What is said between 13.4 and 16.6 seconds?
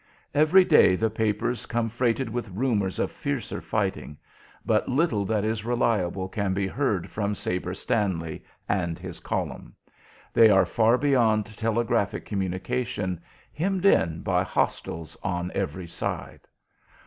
hemmed in by "hostiles" on every side.